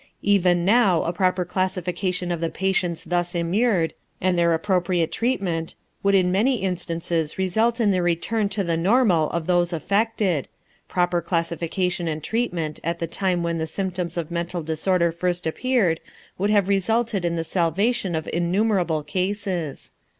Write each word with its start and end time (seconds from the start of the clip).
Even 0.23 0.65
now 0.65 1.03
a 1.03 1.13
proper 1.13 1.45
classification 1.45 2.31
of 2.31 2.41
the 2.41 2.49
patients 2.49 3.03
thus 3.03 3.35
immured, 3.35 3.93
and 4.19 4.35
their 4.35 4.51
appropriate 4.51 5.11
treatment, 5.11 5.75
would 6.01 6.15
in 6.15 6.31
many 6.31 6.55
instances 6.63 7.37
result 7.37 7.79
in 7.79 7.91
the 7.91 8.01
return 8.01 8.49
to 8.49 8.63
the 8.63 8.75
normal 8.75 9.29
of 9.29 9.45
those 9.45 9.71
affected; 9.71 10.47
proper 10.87 11.21
classification 11.21 12.07
and 12.07 12.23
treatment 12.23 12.79
at 12.83 12.97
the 12.97 13.05
time 13.05 13.43
when 13.43 13.59
the 13.59 13.67
symptoms 13.67 14.17
of 14.17 14.31
mental 14.31 14.63
disorder 14.63 15.11
first 15.11 15.45
appeared 15.45 15.99
would 16.35 16.49
have 16.49 16.67
resulted 16.67 17.23
in 17.23 17.35
the 17.35 17.43
salvation 17.43 18.15
of 18.15 18.27
innumerable 18.33 19.03
cases. 19.03 19.91